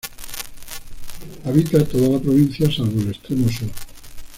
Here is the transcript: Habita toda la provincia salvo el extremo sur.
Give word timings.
Habita 1.45 1.85
toda 1.87 2.09
la 2.09 2.19
provincia 2.19 2.65
salvo 2.71 3.01
el 3.01 3.09
extremo 3.09 3.47
sur. 3.49 3.69